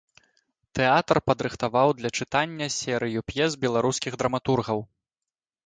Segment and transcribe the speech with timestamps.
[0.79, 4.85] Тэатр падрыхтаваў для чытання серыю п'ес беларускіх драматургаў.